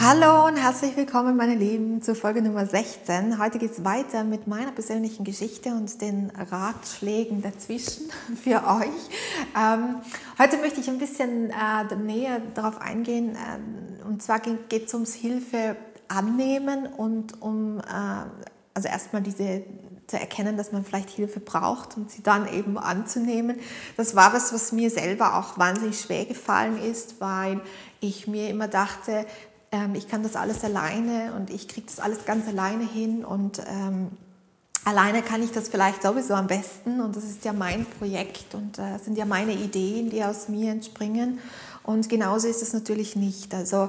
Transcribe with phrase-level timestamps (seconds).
[0.00, 3.40] Hallo und herzlich willkommen, meine Lieben, zur Folge Nummer 16.
[3.40, 8.08] Heute geht es weiter mit meiner persönlichen Geschichte und den Ratschlägen dazwischen
[8.44, 8.86] für euch.
[9.60, 9.96] Ähm,
[10.38, 13.34] heute möchte ich ein bisschen äh, näher darauf eingehen.
[13.34, 15.74] Äh, und zwar geht es ums Hilfe
[16.06, 17.82] annehmen und um, äh,
[18.74, 19.64] also erstmal diese
[20.08, 23.58] zu erkennen, dass man vielleicht Hilfe braucht und sie dann eben anzunehmen.
[23.96, 27.60] Das war was, was mir selber auch wahnsinnig schwer gefallen ist, weil
[28.00, 29.26] ich mir immer dachte,
[29.72, 33.60] ähm, ich kann das alles alleine und ich kriege das alles ganz alleine hin und
[33.68, 34.10] ähm,
[34.84, 38.78] alleine kann ich das vielleicht sowieso am besten und das ist ja mein Projekt und
[38.78, 41.38] äh, sind ja meine Ideen, die aus mir entspringen.
[41.82, 43.54] Und genauso ist es natürlich nicht.
[43.54, 43.88] Also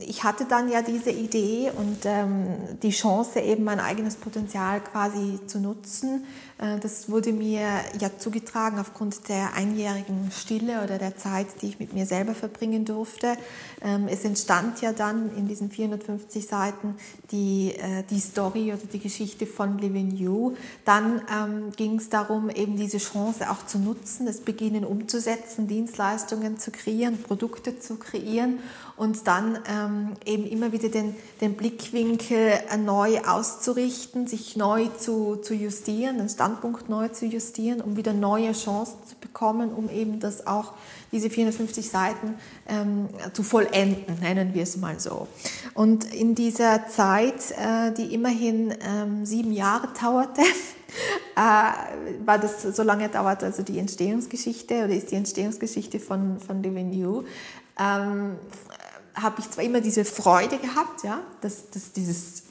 [0.00, 5.40] ich hatte dann ja diese Idee und ähm, die Chance, eben mein eigenes Potenzial quasi
[5.46, 6.24] zu nutzen.
[6.60, 7.66] Äh, das wurde mir
[7.98, 12.84] ja zugetragen aufgrund der einjährigen Stille oder der Zeit, die ich mit mir selber verbringen
[12.84, 13.36] durfte.
[13.82, 16.94] Ähm, es entstand ja dann in diesen 450 Seiten
[17.30, 20.54] die, äh, die Story oder die Geschichte von Living You.
[20.84, 26.58] Dann ähm, ging es darum, eben diese Chance auch zu nutzen, das Beginnen umzusetzen, Dienstleistungen
[26.58, 28.58] zu kreieren, Produkte zu kreieren
[29.00, 32.52] und dann ähm, eben immer wieder den, den Blickwinkel
[32.84, 38.52] neu auszurichten, sich neu zu, zu justieren, den Standpunkt neu zu justieren, um wieder neue
[38.52, 40.74] Chancen zu bekommen, um eben das auch,
[41.12, 42.34] diese 450 Seiten
[42.68, 45.28] ähm, zu vollenden, nennen wir es mal so.
[45.72, 50.42] Und in dieser Zeit, äh, die immerhin ähm, sieben Jahre dauerte,
[51.36, 56.62] äh, weil das so lange dauert, also die Entstehungsgeschichte oder ist die Entstehungsgeschichte von, von
[56.62, 57.24] Living You,
[57.80, 58.36] ähm,
[59.22, 62.42] habe ich zwar immer diese Freude gehabt, ja, dass, dass dieses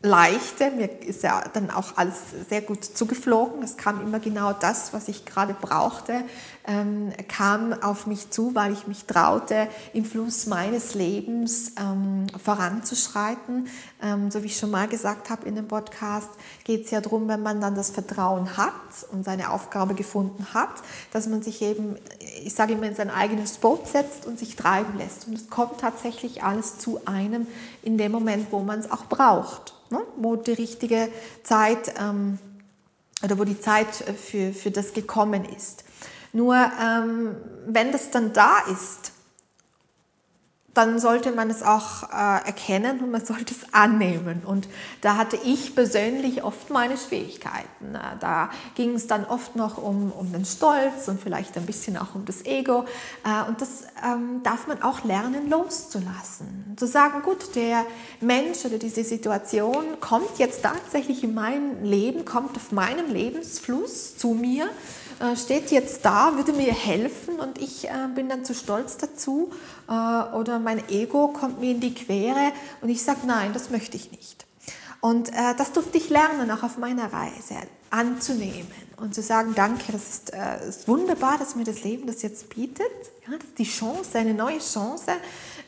[0.00, 2.14] Leichte, mir ist ja dann auch alles
[2.48, 3.64] sehr gut zugeflogen.
[3.64, 6.22] Es kam immer genau das, was ich gerade brauchte,
[6.68, 13.66] ähm, kam auf mich zu, weil ich mich traute, im Fluss meines Lebens ähm, voranzuschreiten.
[14.00, 16.30] Ähm, so wie ich schon mal gesagt habe in dem Podcast,
[16.62, 18.72] geht es ja darum, wenn man dann das Vertrauen hat
[19.10, 20.74] und seine Aufgabe gefunden hat,
[21.12, 21.96] dass man sich eben,
[22.44, 25.26] ich sage immer, in sein eigenes Boot setzt und sich treiben lässt.
[25.26, 27.48] Und es kommt tatsächlich alles zu einem
[27.82, 30.00] in dem Moment, wo man es auch braucht ne?
[30.16, 31.08] wo die richtige
[31.42, 32.38] Zeit ähm,
[33.22, 35.84] oder wo die Zeit für, für das gekommen ist.
[36.32, 39.12] Nur ähm, wenn das dann da ist,
[40.78, 44.42] dann sollte man es auch äh, erkennen und man sollte es annehmen.
[44.46, 44.68] Und
[45.00, 47.96] da hatte ich persönlich oft meine Schwierigkeiten.
[47.96, 51.96] Äh, da ging es dann oft noch um, um den Stolz und vielleicht ein bisschen
[51.96, 52.84] auch um das Ego.
[53.24, 56.76] Äh, und das ähm, darf man auch lernen loszulassen.
[56.76, 57.84] Zu sagen, gut, der
[58.20, 64.28] Mensch oder diese Situation kommt jetzt tatsächlich in mein Leben, kommt auf meinem Lebensfluss zu
[64.28, 64.68] mir
[65.36, 69.50] steht jetzt da, würde mir helfen und ich äh, bin dann zu stolz dazu
[69.88, 73.96] äh, oder mein Ego kommt mir in die Quere und ich sage, nein, das möchte
[73.96, 74.46] ich nicht.
[75.00, 77.54] Und äh, das durfte ich lernen, auch auf meiner Reise,
[77.90, 82.22] anzunehmen und zu sagen, danke, das ist, äh, ist wunderbar, dass mir das Leben das
[82.22, 82.90] jetzt bietet.
[83.26, 85.12] Ja, das ist die Chance, eine neue Chance,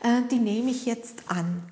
[0.03, 1.63] äh, die nehme ich jetzt an.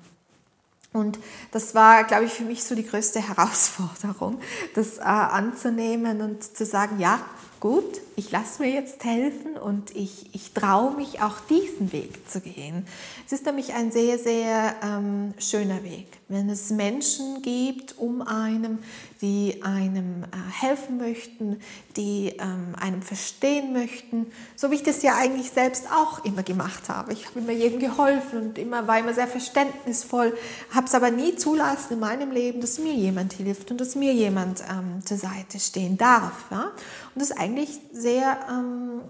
[0.92, 1.18] Und
[1.52, 4.40] das war, glaube ich, für mich so die größte Herausforderung,
[4.74, 7.20] das äh, anzunehmen und zu sagen, ja,
[7.60, 12.42] gut, ich lasse mir jetzt helfen und ich, ich traue mich auch diesen Weg zu
[12.42, 12.86] gehen.
[13.24, 18.78] Es ist nämlich ein sehr, sehr ähm, schöner Weg, wenn es Menschen gibt um einem,
[19.22, 21.60] die einem äh, helfen möchten,
[21.96, 26.90] die ähm, einem verstehen möchten, so wie ich das ja eigentlich selbst auch immer gemacht
[26.90, 27.14] habe.
[27.14, 30.36] Ich habe immer jedem geholfen und immer war immer sehr verständnisvoll,
[30.74, 34.12] habe es aber nie zulassen in meinem Leben, dass mir jemand hilft und dass mir
[34.12, 36.50] jemand ähm, zur Seite stehen darf.
[36.50, 36.72] Ja?
[37.14, 39.02] Und das ist eigentlich sehr, ähm,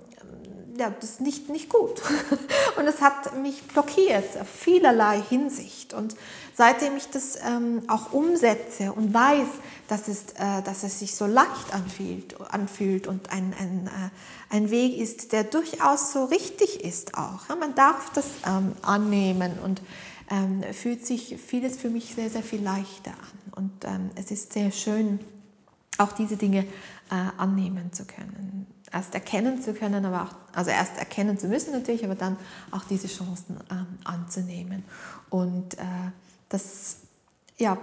[0.80, 2.00] ja, das ist nicht, nicht gut.
[2.76, 5.92] Und es hat mich blockiert, auf vielerlei Hinsicht.
[5.92, 6.16] Und
[6.54, 9.48] seitdem ich das ähm, auch umsetze und weiß,
[9.88, 14.70] dass es, äh, dass es sich so leicht anfühlt, anfühlt und ein, ein, äh, ein
[14.70, 17.48] Weg ist, der durchaus so richtig ist auch.
[17.48, 19.82] Ja, man darf das ähm, annehmen und
[20.30, 23.52] ähm, fühlt sich vieles für mich sehr, sehr viel leichter an.
[23.64, 25.18] Und ähm, es ist sehr schön,
[26.00, 26.60] auch diese Dinge
[27.10, 28.66] äh, annehmen zu können.
[28.92, 32.36] Erst erkennen zu können, aber auch, also erst erkennen zu müssen natürlich, aber dann
[32.72, 34.84] auch diese Chancen ähm, anzunehmen.
[35.28, 35.84] Und äh,
[36.48, 36.96] das
[37.60, 37.78] ja,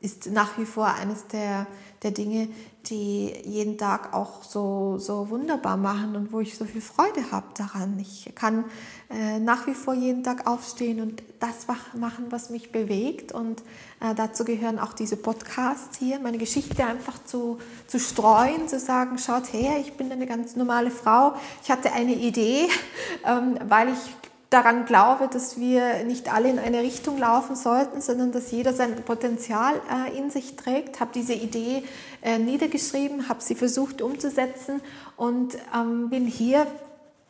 [0.00, 1.66] ist nach wie vor eines der,
[2.02, 2.48] der Dinge,
[2.86, 7.46] die jeden Tag auch so, so wunderbar machen und wo ich so viel Freude habe
[7.54, 7.98] daran.
[7.98, 8.64] Ich kann
[9.10, 13.32] äh, nach wie vor jeden Tag aufstehen und das machen, was mich bewegt.
[13.32, 13.60] Und
[14.00, 19.18] äh, dazu gehören auch diese Podcasts hier, meine Geschichte einfach zu, zu streuen, zu sagen,
[19.18, 21.34] schaut her, ich bin eine ganz normale Frau.
[21.62, 22.68] Ich hatte eine Idee,
[23.26, 28.32] ähm, weil ich daran glaube, dass wir nicht alle in eine Richtung laufen sollten, sondern
[28.32, 30.98] dass jeder sein Potenzial äh, in sich trägt.
[30.98, 31.84] Habe diese Idee
[32.20, 34.82] äh, niedergeschrieben, habe sie versucht umzusetzen
[35.16, 36.66] und ähm, bin hier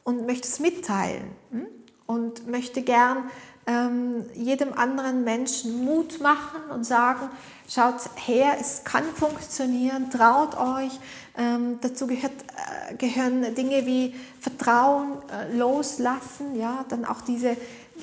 [0.02, 1.66] und möchte es mitteilen hm?
[2.06, 3.30] und möchte gern
[3.66, 7.28] ähm, jedem anderen Menschen Mut machen und sagen,
[7.68, 10.98] schaut her, es kann funktionieren, traut euch.
[11.36, 17.56] Ähm, dazu gehört, äh, gehören Dinge wie Vertrauen, äh, loslassen, ja, dann auch diese,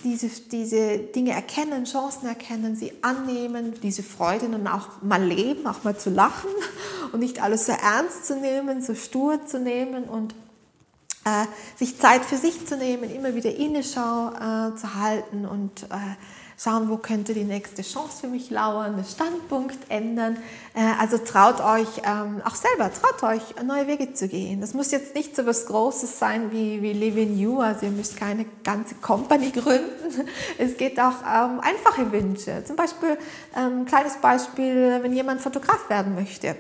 [0.03, 5.83] diese, diese Dinge erkennen, Chancen erkennen, sie annehmen, diese Freude dann auch mal leben, auch
[5.83, 6.49] mal zu lachen
[7.11, 10.33] und nicht alles so ernst zu nehmen, so stur zu nehmen und
[11.75, 16.15] sich Zeit für sich zu nehmen, immer wieder Inneschau äh, zu halten und äh,
[16.59, 20.37] schauen, wo könnte die nächste Chance für mich lauern, den Standpunkt ändern.
[20.73, 24.59] Äh, also traut euch ähm, auch selber, traut euch, neue Wege zu gehen.
[24.59, 27.91] Das muss jetzt nicht so was Großes sein wie, wie Live in You, also ihr
[27.91, 29.85] müsst keine ganze Company gründen.
[30.57, 32.63] Es geht auch um einfache Wünsche.
[32.65, 33.17] Zum Beispiel,
[33.53, 36.55] ein ähm, kleines Beispiel, wenn jemand Fotograf werden möchte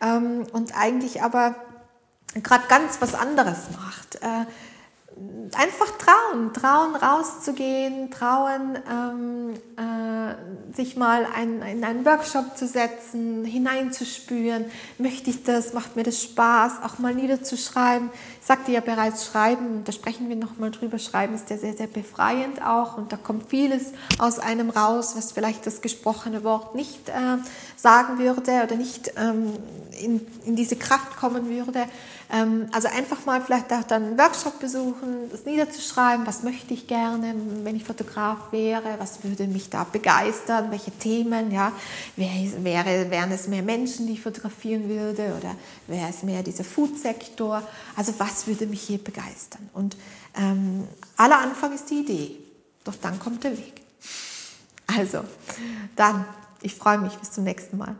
[0.00, 1.54] ähm, und eigentlich aber
[2.42, 4.16] gerade ganz was anderes macht.
[4.16, 4.46] Äh,
[5.56, 13.44] einfach trauen, trauen rauszugehen, trauen ähm, äh, sich mal ein, in einen Workshop zu setzen,
[13.44, 14.66] hineinzuspüren,
[14.98, 18.10] möchte ich das, macht mir das Spaß, auch mal niederzuschreiben.
[18.40, 21.86] Ich sagte ja bereits, schreiben, da sprechen wir nochmal drüber, schreiben ist ja sehr, sehr
[21.86, 27.08] befreiend auch und da kommt vieles aus einem raus, was vielleicht das gesprochene Wort nicht
[27.08, 27.12] äh,
[27.76, 29.54] sagen würde oder nicht ähm,
[30.00, 31.84] in, in diese Kraft kommen würde.
[32.32, 36.86] Ähm, also einfach mal vielleicht auch dann einen Workshop besuchen, das niederzuschreiben, was möchte ich
[36.86, 41.72] gerne, wenn ich Fotograf wäre, was würde mich da begeistern, welche Themen, ja,
[42.16, 45.54] wäre, wären es mehr Menschen, die ich fotografieren würde oder
[45.86, 47.62] wäre es mehr dieser Food-Sektor,
[47.94, 49.68] also was würde mich hier begeistern.
[49.72, 49.96] Und
[50.36, 52.36] ähm, aller Anfang ist die Idee,
[52.82, 53.82] doch dann kommt der Weg.
[54.86, 55.24] Also,
[55.96, 56.24] dann,
[56.62, 57.96] ich freue mich, bis zum nächsten Mal.